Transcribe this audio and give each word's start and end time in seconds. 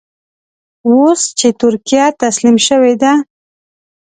اوس 0.87 1.21
چې 1.39 1.47
ترکیه 1.61 2.05
تسليم 2.21 2.57
شوې 2.67 2.93
ده. 3.01 3.13